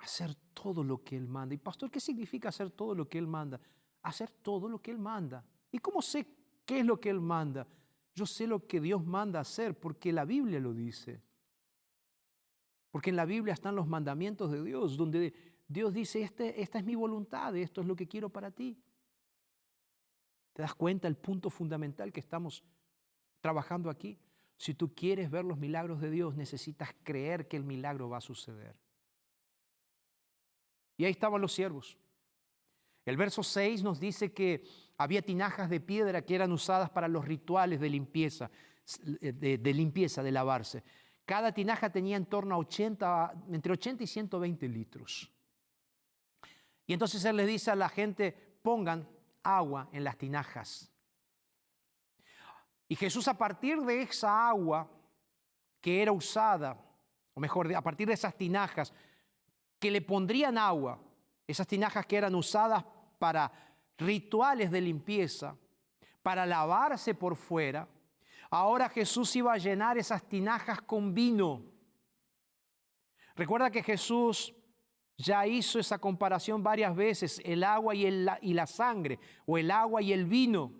[0.00, 1.54] Hacer todo lo que Él manda.
[1.54, 3.58] Y pastor, ¿qué significa hacer todo lo que Él manda?
[4.02, 5.42] Hacer todo lo que Él manda.
[5.70, 7.66] ¿Y cómo sé qué es lo que Él manda?
[8.14, 11.22] Yo sé lo que Dios manda hacer porque la Biblia lo dice.
[12.90, 15.32] Porque en la Biblia están los mandamientos de Dios, donde
[15.66, 18.78] Dios dice, este, esta es mi voluntad, esto es lo que quiero para ti.
[20.52, 22.62] ¿Te das cuenta el punto fundamental que estamos
[23.40, 24.18] trabajando aquí?
[24.58, 28.20] Si tú quieres ver los milagros de Dios, necesitas creer que el milagro va a
[28.20, 28.76] suceder.
[30.98, 31.96] Y ahí estaban los siervos.
[33.04, 34.62] El verso 6 nos dice que
[34.98, 38.50] había tinajas de piedra que eran usadas para los rituales de limpieza,
[39.04, 40.84] de, de limpieza, de lavarse.
[41.24, 45.30] Cada tinaja tenía en torno a 80, entre 80 y 120 litros.
[46.86, 49.08] Y entonces él le dice a la gente, pongan
[49.42, 50.90] agua en las tinajas.
[52.88, 54.90] Y Jesús a partir de esa agua
[55.80, 56.76] que era usada,
[57.34, 58.92] o mejor, a partir de esas tinajas,
[59.78, 61.00] que le pondrían agua,
[61.46, 62.84] esas tinajas que eran usadas
[63.18, 63.50] para
[63.98, 65.56] rituales de limpieza,
[66.22, 67.88] para lavarse por fuera,
[68.50, 71.64] ahora Jesús iba a llenar esas tinajas con vino.
[73.34, 74.54] Recuerda que Jesús
[75.16, 79.70] ya hizo esa comparación varias veces, el agua y, el, y, la sangre, o el
[79.70, 80.72] agua y el vino.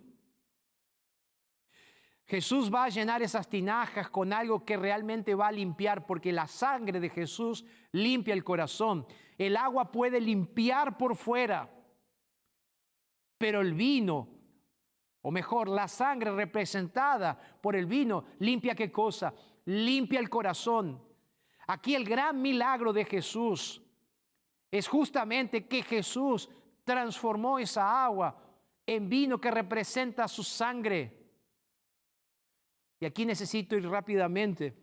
[2.25, 6.47] Jesús va a llenar esas tinajas con algo que realmente va a limpiar, porque la
[6.47, 9.05] sangre de Jesús limpia el corazón.
[9.37, 11.69] El agua puede limpiar por fuera,
[13.43, 14.29] pero el vino,
[15.21, 19.33] o mejor, la sangre representada por el vino, limpia qué cosa?
[19.65, 21.03] Limpia el corazón.
[21.67, 23.81] Aquí el gran milagro de Jesús
[24.71, 26.49] es justamente que Jesús
[26.85, 28.41] transformó esa agua
[28.85, 31.27] en vino que representa su sangre.
[33.01, 34.73] Y aquí necesito ir rápidamente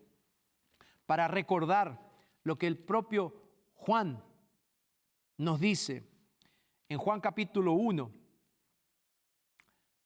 [1.06, 1.98] para recordar
[2.42, 3.34] lo que el propio
[3.76, 4.22] Juan
[5.38, 6.06] nos dice
[6.90, 8.19] en Juan capítulo 1,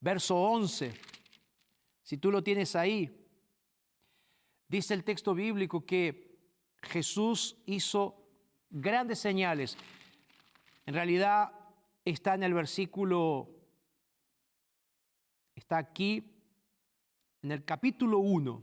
[0.05, 0.93] verso 11.
[2.03, 3.27] Si tú lo tienes ahí,
[4.69, 6.37] dice el texto bíblico que
[6.83, 8.15] Jesús hizo
[8.69, 9.79] grandes señales.
[10.85, 11.53] En realidad
[12.05, 13.49] está en el versículo,
[15.55, 16.23] está aquí
[17.43, 18.63] en el capítulo 1,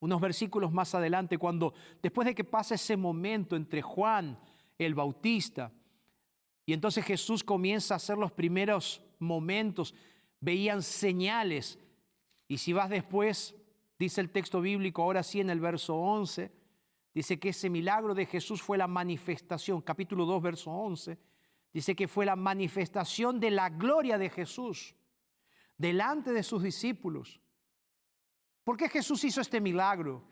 [0.00, 4.38] unos versículos más adelante, cuando después de que pasa ese momento entre Juan
[4.78, 5.70] el Bautista
[6.64, 9.94] y entonces Jesús comienza a hacer los primeros momentos,
[10.40, 11.78] veían señales.
[12.46, 13.54] Y si vas después,
[13.98, 16.50] dice el texto bíblico, ahora sí en el verso 11,
[17.14, 21.18] dice que ese milagro de Jesús fue la manifestación, capítulo 2, verso 11,
[21.72, 24.94] dice que fue la manifestación de la gloria de Jesús
[25.76, 27.40] delante de sus discípulos.
[28.64, 30.22] ¿Por qué Jesús hizo este milagro?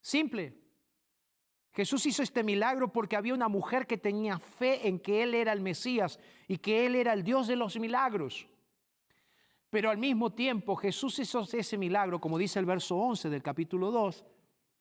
[0.00, 0.54] Simple.
[1.72, 5.52] Jesús hizo este milagro porque había una mujer que tenía fe en que Él era
[5.52, 8.48] el Mesías y que Él era el Dios de los milagros.
[9.70, 13.90] Pero al mismo tiempo Jesús hizo ese milagro, como dice el verso 11 del capítulo
[13.90, 14.24] 2,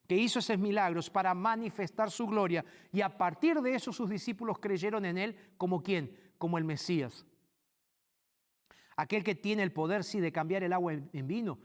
[0.08, 4.60] que hizo esos milagros para manifestar su gloria y a partir de eso sus discípulos
[4.60, 7.26] creyeron en Él como quién, como el Mesías.
[8.96, 11.60] Aquel que tiene el poder, sí, de cambiar el agua en vino,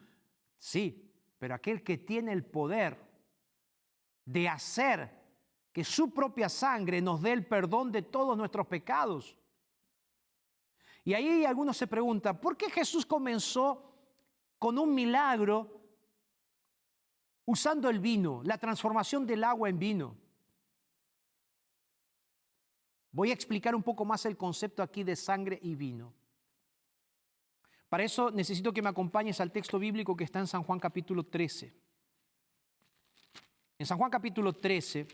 [0.63, 2.97] Sí, pero aquel que tiene el poder
[4.25, 5.11] de hacer
[5.73, 9.37] que su propia sangre nos dé el perdón de todos nuestros pecados.
[11.05, 13.93] Y ahí algunos se preguntan, ¿por qué Jesús comenzó
[14.59, 15.81] con un milagro
[17.45, 20.17] usando el vino, la transformación del agua en vino?
[23.11, 26.15] Voy a explicar un poco más el concepto aquí de sangre y vino.
[27.89, 31.25] Para eso necesito que me acompañes al texto bíblico que está en San Juan capítulo
[31.25, 31.75] 13.
[33.79, 35.09] En San Juan capítulo 13,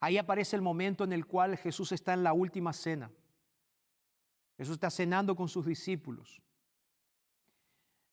[0.00, 3.12] ahí aparece el momento en el cual Jesús está en la última cena.
[4.56, 6.42] Jesús está cenando con sus discípulos.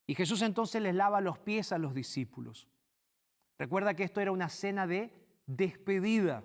[0.08, 2.68] Y Jesús entonces les lava los pies a los discípulos.
[3.60, 5.14] Recuerda que esto era una cena de
[5.46, 6.44] despedida.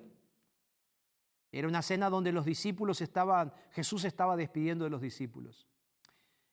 [1.50, 5.68] Era una cena donde los discípulos estaban, Jesús estaba despidiendo de los discípulos.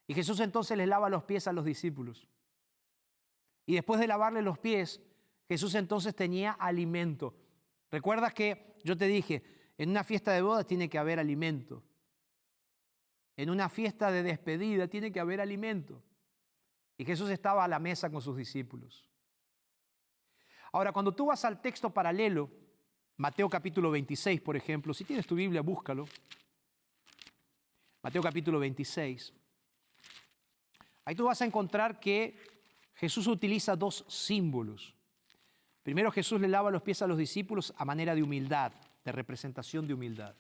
[0.08, 2.28] Y Jesús entonces les lava los pies a los discípulos.
[3.66, 5.02] Y después de lavarle los pies,
[5.48, 7.36] Jesús entonces tenía alimento.
[7.90, 9.44] ¿Recuerdas que yo te dije,
[9.78, 11.84] en una fiesta de bodas tiene que haber alimento?
[13.38, 16.02] En una fiesta de despedida tiene que haber alimento.
[16.98, 19.08] Y Jesús estaba a la mesa con sus discípulos.
[20.74, 22.50] Ahora, cuando tú vas al texto paralelo,
[23.18, 26.08] Mateo capítulo 26, por ejemplo, si tienes tu Biblia, búscalo.
[28.02, 29.34] Mateo capítulo 26.
[31.06, 32.38] Ahí tú vas a encontrar que
[32.96, 34.96] Jesús utiliza dos símbolos.
[35.84, 38.72] Primero Jesús le lava los pies a los discípulos a manera de humildad,
[39.04, 40.36] de representación de humildad.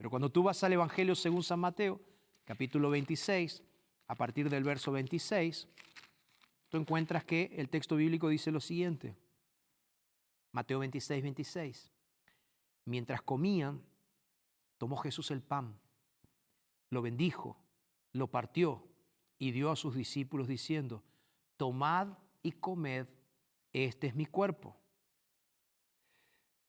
[0.00, 2.00] Pero cuando tú vas al Evangelio según San Mateo,
[2.46, 3.62] capítulo 26,
[4.06, 5.68] a partir del verso 26,
[6.70, 9.14] tú encuentras que el texto bíblico dice lo siguiente.
[10.52, 11.92] Mateo 26, 26.
[12.86, 13.82] Mientras comían,
[14.78, 15.78] tomó Jesús el pan,
[16.88, 17.58] lo bendijo,
[18.14, 18.82] lo partió
[19.38, 21.04] y dio a sus discípulos diciendo,
[21.58, 23.06] tomad y comed
[23.74, 24.74] este es mi cuerpo.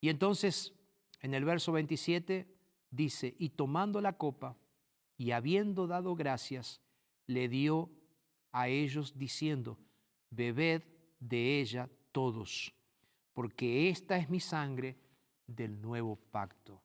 [0.01, 0.73] Y entonces,
[1.21, 2.59] en el verso 27
[2.91, 4.55] dice, y tomando la copa
[5.17, 6.81] y habiendo dado gracias,
[7.25, 7.89] le dio
[8.51, 9.79] a ellos diciendo,
[10.29, 10.83] bebed
[11.19, 12.73] de ella todos,
[13.33, 14.97] porque esta es mi sangre
[15.47, 16.81] del nuevo pacto.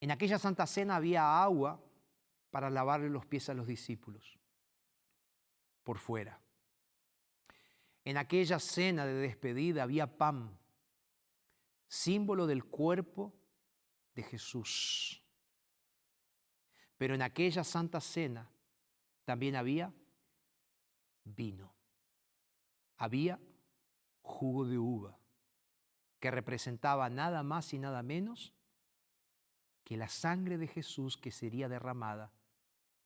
[0.00, 1.80] En aquella Santa Cena había agua
[2.50, 4.38] para lavarle los pies a los discípulos
[5.82, 6.40] por fuera.
[8.04, 10.58] En aquella cena de despedida había pan,
[11.92, 13.34] símbolo del cuerpo
[14.14, 15.22] de Jesús.
[16.96, 18.50] Pero en aquella santa cena
[19.26, 19.92] también había
[21.22, 21.74] vino.
[22.96, 23.38] Había
[24.22, 25.18] jugo de uva,
[26.18, 28.54] que representaba nada más y nada menos
[29.84, 32.32] que la sangre de Jesús que sería derramada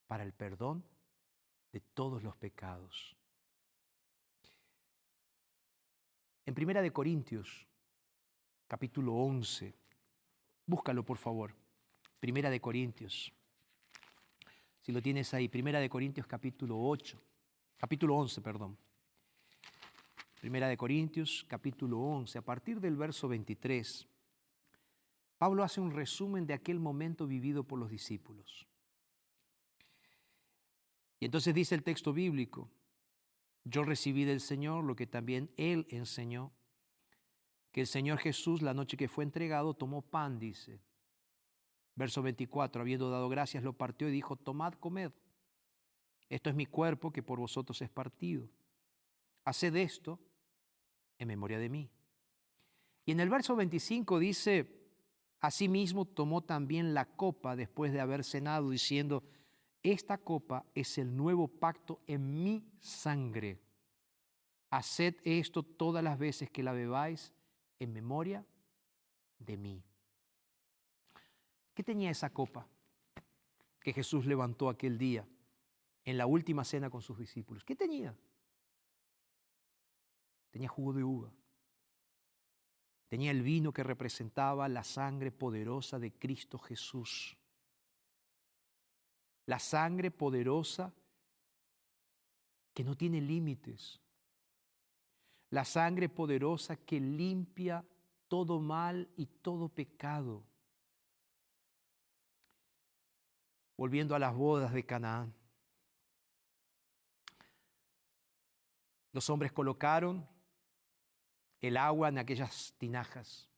[0.07, 0.85] para el perdón
[1.73, 3.17] de todos los pecados.
[6.45, 7.67] En Primera de Corintios,
[8.67, 9.75] capítulo 11,
[10.67, 11.55] búscalo por favor.
[12.19, 13.33] Primera de Corintios.
[14.81, 17.21] Si lo tienes ahí, Primera de Corintios capítulo 8,
[17.77, 18.77] capítulo 11, perdón.
[20.41, 24.07] Primera de Corintios capítulo 11, a partir del verso 23.
[25.39, 28.67] Pablo hace un resumen de aquel momento vivido por los discípulos.
[31.21, 32.71] Y entonces dice el texto bíblico,
[33.65, 36.53] yo recibí del Señor lo que también Él enseñó,
[37.77, 40.81] que el Señor Jesús la noche que fue entregado tomó pan, dice.
[41.95, 45.13] Verso 24, habiendo dado gracias, lo partió y dijo, tomad, comed.
[46.31, 48.49] Esto es mi cuerpo que por vosotros es partido.
[49.45, 50.19] Haced esto
[51.19, 51.91] en memoria de mí.
[53.05, 54.89] Y en el verso 25 dice,
[55.41, 59.23] asimismo tomó también la copa después de haber cenado, diciendo,
[59.83, 63.61] esta copa es el nuevo pacto en mi sangre.
[64.71, 67.36] Haced esto todas las veces que la bebáis
[67.79, 68.45] en memoria
[69.39, 69.83] de mí.
[71.75, 72.67] ¿Qué tenía esa copa
[73.81, 75.27] que Jesús levantó aquel día
[76.05, 77.65] en la última cena con sus discípulos?
[77.65, 78.15] ¿Qué tenía?
[80.51, 81.33] Tenía jugo de uva.
[83.09, 87.37] Tenía el vino que representaba la sangre poderosa de Cristo Jesús
[89.47, 90.93] la sangre poderosa
[92.75, 94.01] que no tiene límites,
[95.51, 97.85] la sangre poderosa que limpia
[98.29, 100.45] todo mal y todo pecado.
[103.77, 105.35] Volviendo a las bodas de Canaán,
[109.13, 110.27] los hombres colocaron
[111.61, 113.49] el agua en aquellas tinajas.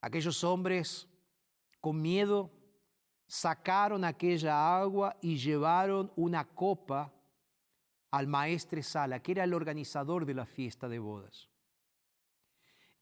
[0.00, 1.06] Aquellos hombres
[1.80, 2.50] con miedo
[3.26, 7.12] sacaron aquella agua y llevaron una copa
[8.10, 11.48] al maestre Sala, que era el organizador de la fiesta de bodas.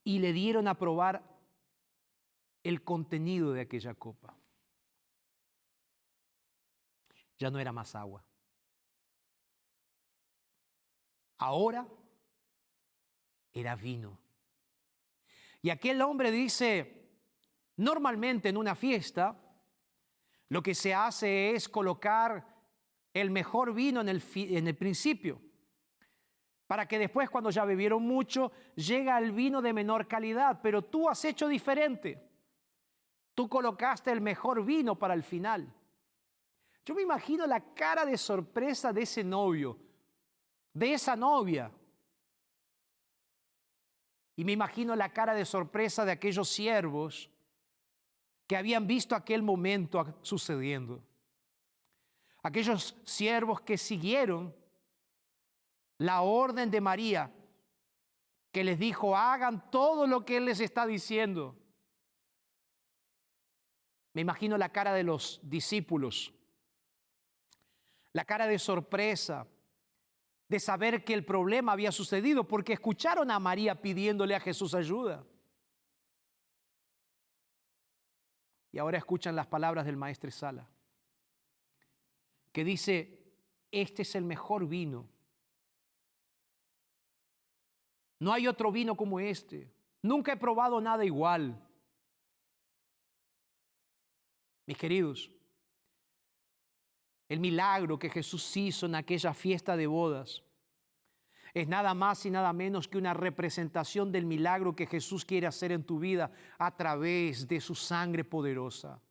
[0.03, 1.23] Y le dieron a probar
[2.63, 4.35] el contenido de aquella copa.
[7.37, 8.23] Ya no era más agua.
[11.37, 11.87] Ahora
[13.53, 14.19] era vino.
[15.61, 17.09] Y aquel hombre dice,
[17.77, 19.41] normalmente en una fiesta,
[20.49, 22.58] lo que se hace es colocar
[23.13, 25.41] el mejor vino en el, principio,
[26.67, 31.09] para que después cuando ya bebieron mucho, llega el vino de menor calidad, pero tú
[31.09, 32.21] has hecho diferente.
[33.33, 35.73] Tú colocaste el mejor vino para el final.
[36.85, 39.77] Yo me imagino la cara de sorpresa de ese novio,
[40.73, 41.71] de esa novia.
[44.35, 47.29] Y me imagino la cara de sorpresa de aquellos siervos
[48.47, 51.03] que habían visto aquel momento sucediendo.
[52.41, 54.55] Aquellos siervos que siguieron
[55.97, 57.31] la orden de María,
[58.51, 61.55] que les dijo, hagan todo lo que Él les está diciendo.
[64.13, 66.33] Me imagino la cara de los discípulos,
[68.13, 69.45] la cara de sorpresa,
[70.47, 75.23] de saber que el problema había sucedido, porque escucharon a María pidiéndole a Jesús ayuda.
[78.71, 80.67] Y ahora escuchan las palabras del maestro Sala,
[82.51, 83.19] que dice,
[83.71, 85.07] este es el mejor vino.
[88.19, 89.71] No hay otro vino como este.
[90.01, 91.61] Nunca he probado nada igual.
[94.65, 95.31] Mis queridos,
[97.27, 100.43] el milagro que Jesús hizo en aquella fiesta de bodas
[101.53, 105.71] es nada más y nada menos que una representación del milagro que Jesús quiere hacer
[105.71, 109.01] en tu vida a través de su sangre poderosa.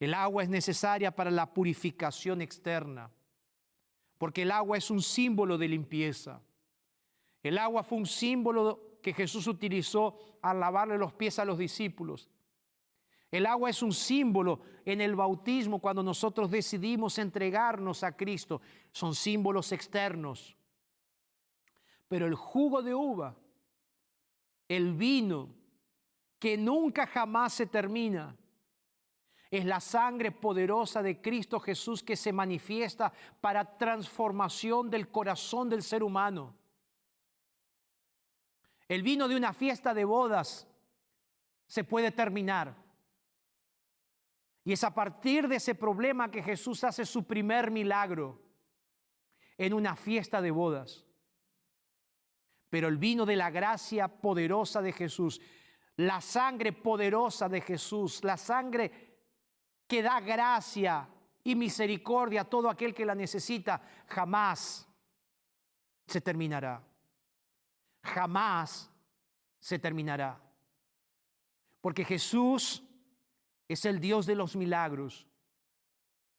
[0.00, 3.10] El agua es necesaria para la purificación externa,
[4.16, 6.40] porque el agua es un símbolo de limpieza.
[7.42, 12.30] El agua fue un símbolo que Jesús utilizó al lavarle los pies a los discípulos.
[13.30, 18.60] El agua es un símbolo en el bautismo cuando nosotros decidimos entregarnos a Cristo.
[18.90, 20.56] Son símbolos externos.
[22.08, 23.36] Pero el jugo de uva,
[24.66, 25.54] el vino,
[26.40, 28.34] que nunca jamás se termina,
[29.50, 35.82] es la sangre poderosa de Cristo Jesús que se manifiesta para transformación del corazón del
[35.82, 36.54] ser humano.
[38.86, 40.68] El vino de una fiesta de bodas
[41.66, 42.76] se puede terminar
[44.64, 48.40] y es a partir de ese problema que Jesús hace su primer milagro
[49.58, 51.04] en una fiesta de bodas.
[52.68, 55.40] Pero el vino de la gracia poderosa de Jesús,
[55.96, 59.09] la sangre poderosa de Jesús, la sangre
[59.90, 61.08] que da gracia
[61.42, 64.86] y misericordia a todo aquel que la necesita, jamás
[66.06, 66.80] se terminará.
[68.04, 68.88] Jamás
[69.58, 70.40] se terminará.
[71.80, 72.84] Porque Jesús
[73.66, 75.26] es el Dios de los milagros.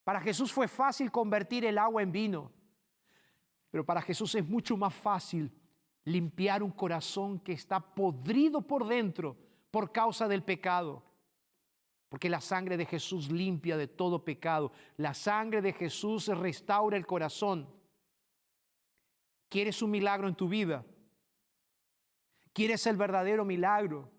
[0.05, 2.53] Para Jesús fue fácil convertir el agua en vino,
[3.69, 5.51] pero para Jesús es mucho más fácil
[6.05, 9.35] limpiar un corazón que está podrido por dentro
[9.71, 11.03] por causa del pecado.
[12.11, 14.73] Porque la sangre de Jesús limpia de todo pecado.
[14.97, 17.73] La sangre de Jesús restaura el corazón.
[19.47, 20.83] ¿Quieres un milagro en tu vida?
[22.51, 24.11] ¿Quieres el verdadero milagro?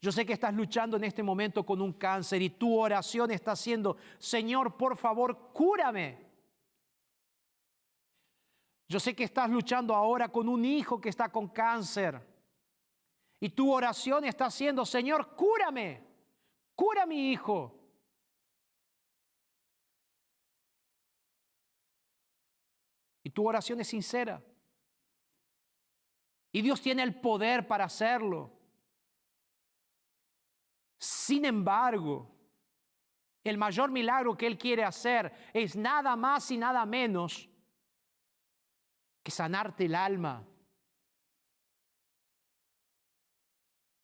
[0.00, 3.54] Yo sé que estás luchando en este momento con un cáncer y tu oración está
[3.54, 6.30] siendo, Señor, por favor, cúrame.
[8.88, 12.26] Yo sé que estás luchando ahora con un hijo que está con cáncer
[13.38, 16.07] y tu oración está haciendo, Señor, cúrame,
[16.78, 17.74] cura a mi hijo.
[23.24, 24.40] Y tu oración es sincera.
[26.52, 28.52] Y Dios tiene el poder para hacerlo.
[31.00, 32.30] Sin embargo,
[33.42, 37.50] el mayor milagro que Él quiere hacer es nada más y nada menos
[39.24, 40.46] que sanarte el alma.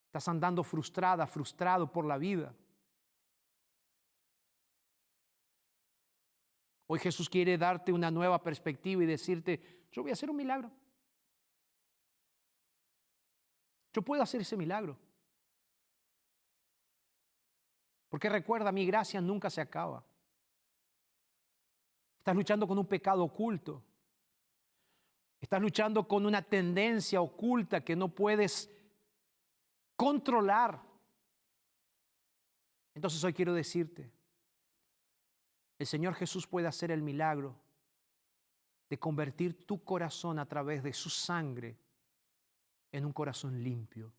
[0.07, 2.53] Estás andando frustrada, frustrado por la vida.
[6.87, 10.71] Hoy Jesús quiere darte una nueva perspectiva y decirte, yo voy a hacer un milagro.
[13.93, 14.97] Yo puedo hacer ese milagro.
[18.09, 20.03] Porque recuerda, mi gracia nunca se acaba.
[22.19, 23.83] Estás luchando con un pecado oculto.
[25.39, 28.69] Estás luchando con una tendencia oculta que no puedes
[29.95, 30.81] controlar.
[32.93, 34.11] Entonces hoy quiero decirte,
[35.77, 37.55] el Señor Jesús puede hacer el milagro
[38.89, 41.77] de convertir tu corazón a través de su sangre
[42.91, 44.13] en un corazón limpio.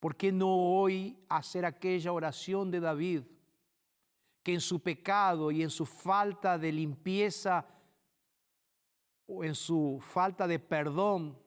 [0.00, 3.22] ¿Por qué no hoy hacer aquella oración de David
[4.42, 7.64] que en su pecado y en su falta de limpieza
[9.26, 11.38] o en su falta de perdón,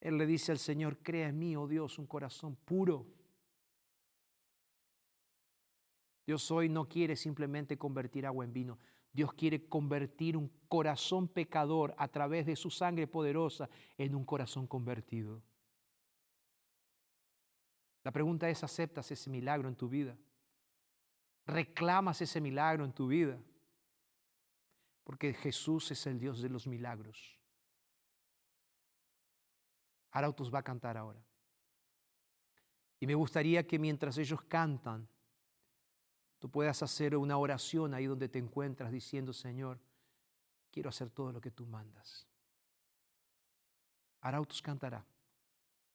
[0.00, 3.06] él le dice al Señor, crea en mí, oh Dios, un corazón puro.
[6.30, 8.78] Dios hoy no quiere simplemente convertir agua en vino.
[9.12, 13.68] Dios quiere convertir un corazón pecador a través de su sangre poderosa
[13.98, 15.42] en un corazón convertido.
[18.04, 20.16] La pregunta es, ¿aceptas ese milagro en tu vida?
[21.46, 23.36] ¿Reclamas ese milagro en tu vida?
[25.10, 27.36] porque Jesús es el Dios de los milagros.
[30.12, 31.20] Arautos va a cantar ahora.
[33.00, 35.08] Y me gustaría que mientras ellos cantan,
[36.40, 39.78] tú puedas hacer una oración ahí donde te encuentras diciendo, Señor,
[40.72, 42.26] quiero hacer todo lo que tú mandas.
[44.22, 45.04] Arautos cantará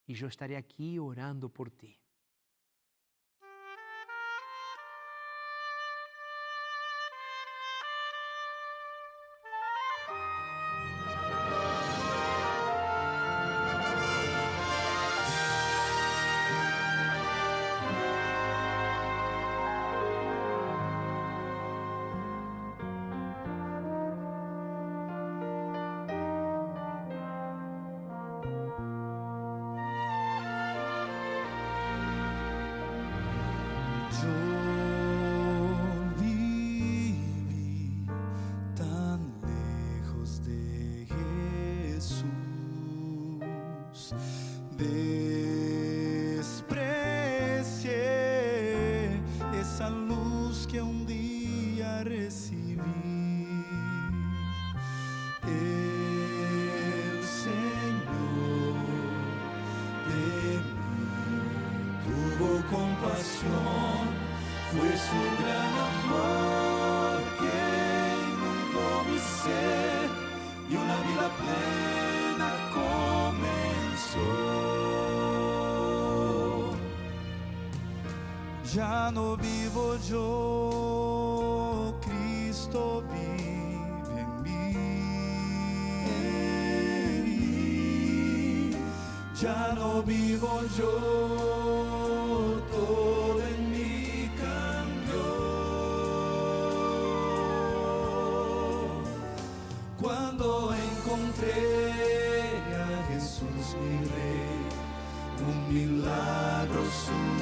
[0.06, 2.00] y yo estaré aquí orando por ti.
[78.76, 84.74] Ya no vivo yo, Cristo vive en mí.
[89.42, 90.92] Ya no vivo yo,
[92.70, 95.24] todo en mí cambió.
[100.02, 101.54] Cuando encontré
[102.76, 104.68] a Jesús mi rey,
[105.48, 107.35] un milagro sucedió.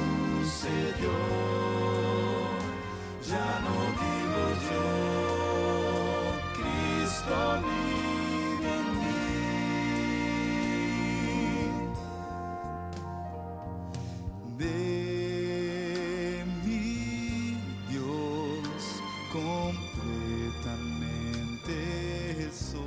[20.63, 22.83] Completamente soy.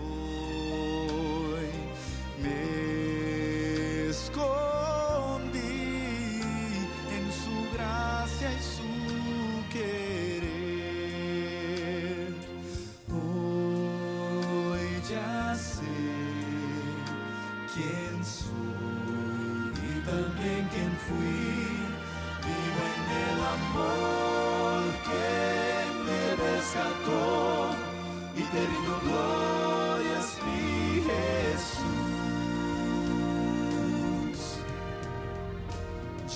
[2.42, 2.75] Me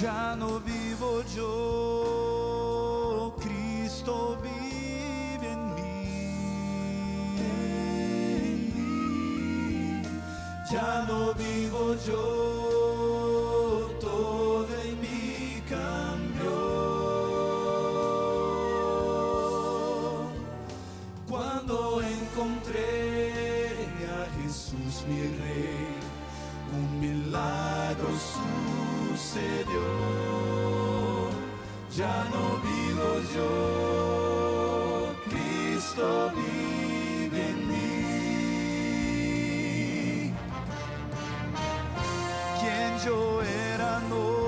[0.01, 6.22] Ya no vivo yo, Cristo vive en mí.
[10.72, 16.57] Ya no vivo yo, todo en mí cambió.
[21.28, 23.74] Cuando encontré
[24.09, 25.92] a Jesús mi rey,
[26.72, 28.09] un milagro
[29.31, 29.87] sucedió.
[31.97, 37.93] Ya no vivo yo, Cristo vive en mí.
[42.61, 44.39] Quien yo era no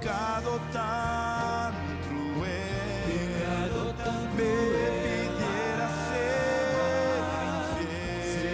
[0.00, 1.72] pecado tan
[2.06, 3.72] cruel
[4.36, 4.54] me
[5.02, 7.20] pidiera ser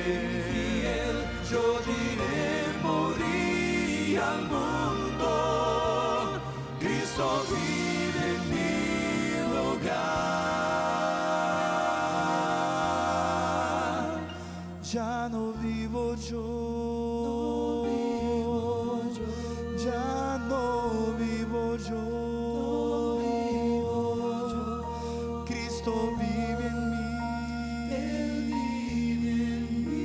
[0.07, 1.17] infiel,
[1.51, 2.49] yo diré
[2.83, 5.31] morir al mundo.
[6.81, 8.75] Cristo vive en mi
[9.55, 10.15] lugar.
[14.93, 16.64] Ya no vivo yo.
[25.87, 27.95] Vive en mí.
[27.95, 30.05] Él vive en mí.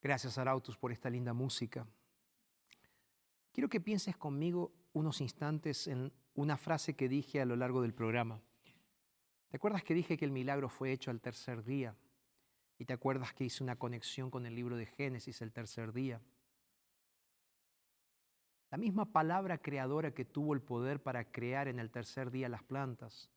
[0.00, 1.84] Gracias, Arautus, por esta linda música.
[3.50, 7.94] Quiero que pienses conmigo unos instantes en una frase que dije a lo largo del
[7.94, 8.40] programa.
[9.50, 11.96] ¿Te acuerdas que dije que el milagro fue hecho al tercer día?
[12.78, 16.20] ¿Y te acuerdas que hice una conexión con el libro de Génesis el tercer día?
[18.70, 22.62] La misma palabra creadora que tuvo el poder para crear en el tercer día las
[22.62, 23.28] plantas,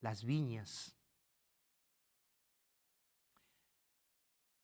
[0.00, 0.96] las viñas,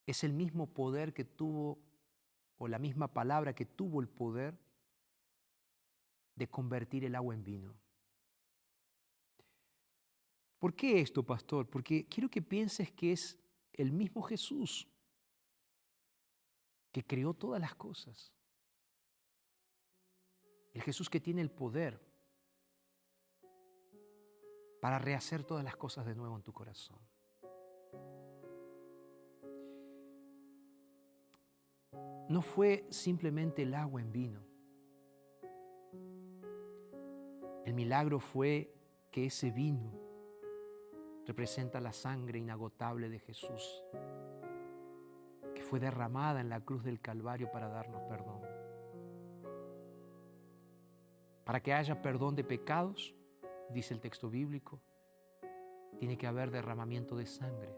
[0.06, 1.78] es el mismo poder que tuvo,
[2.58, 4.58] o la misma palabra que tuvo el poder
[6.34, 7.85] de convertir el agua en vino.
[10.66, 11.70] ¿Por qué esto, pastor?
[11.70, 13.38] Porque quiero que pienses que es
[13.72, 14.88] el mismo Jesús
[16.90, 18.32] que creó todas las cosas.
[20.74, 22.04] El Jesús que tiene el poder
[24.80, 26.98] para rehacer todas las cosas de nuevo en tu corazón.
[32.28, 34.44] No fue simplemente el agua en vino.
[37.64, 38.74] El milagro fue
[39.12, 40.05] que ese vino
[41.26, 43.82] representa la sangre inagotable de Jesús,
[45.54, 48.40] que fue derramada en la cruz del Calvario para darnos perdón.
[51.44, 53.14] Para que haya perdón de pecados,
[53.70, 54.80] dice el texto bíblico,
[55.98, 57.74] tiene que haber derramamiento de sangre.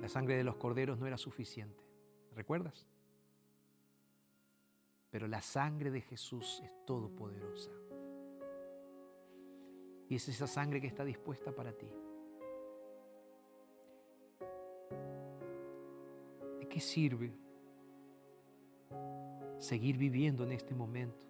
[0.00, 1.82] La sangre de los corderos no era suficiente,
[2.34, 2.86] ¿recuerdas?
[5.10, 7.70] Pero la sangre de Jesús es todopoderosa.
[10.08, 11.88] Y es esa sangre que está dispuesta para ti.
[16.58, 17.32] ¿De qué sirve
[19.58, 21.26] seguir viviendo en este momento?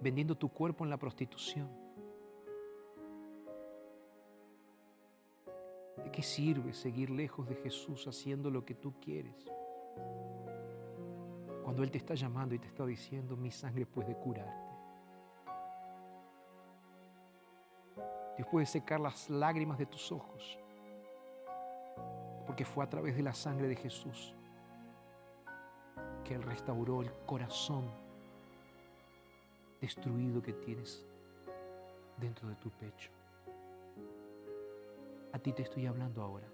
[0.00, 1.68] Vendiendo tu cuerpo en la prostitución.
[6.04, 9.50] ¿De qué sirve seguir lejos de Jesús haciendo lo que tú quieres?
[11.62, 14.69] Cuando Él te está llamando y te está diciendo, mi sangre puede curarte.
[18.40, 20.58] Dios puede secar las lágrimas de tus ojos,
[22.46, 24.34] porque fue a través de la sangre de Jesús
[26.24, 27.90] que Él restauró el corazón
[29.78, 31.04] destruido que tienes
[32.16, 33.10] dentro de tu pecho.
[35.34, 36.48] A ti te estoy hablando ahora.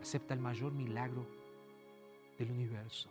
[0.00, 1.26] Acepta el mayor milagro
[2.38, 3.10] del universo,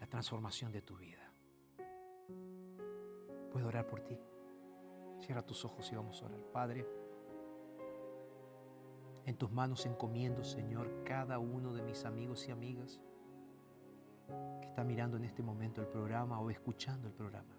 [0.00, 1.30] la transformación de tu vida.
[3.52, 4.18] Puedo orar por ti.
[5.22, 6.40] Cierra tus ojos y vamos a orar.
[6.52, 6.84] Padre,
[9.24, 13.00] en tus manos encomiendo, Señor, cada uno de mis amigos y amigas
[14.60, 17.54] que está mirando en este momento el programa o escuchando el programa.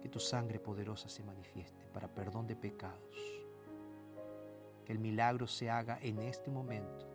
[0.00, 3.42] Que tu sangre poderosa se manifieste para perdón de pecados.
[4.86, 7.06] Que el milagro se haga en este momento.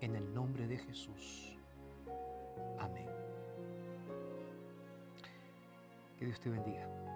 [0.00, 1.58] En el nombre de Jesús.
[2.78, 3.08] Amén.
[6.16, 7.09] Que Dios te bendiga.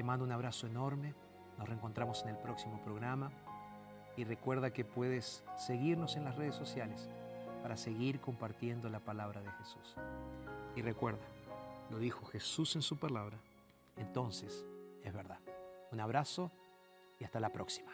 [0.00, 1.12] Te mando un abrazo enorme.
[1.58, 3.30] Nos reencontramos en el próximo programa.
[4.16, 7.10] Y recuerda que puedes seguirnos en las redes sociales
[7.62, 9.94] para seguir compartiendo la palabra de Jesús.
[10.74, 11.26] Y recuerda,
[11.90, 13.36] lo dijo Jesús en su palabra,
[13.98, 14.64] entonces
[15.04, 15.40] es verdad.
[15.92, 16.50] Un abrazo
[17.18, 17.92] y hasta la próxima.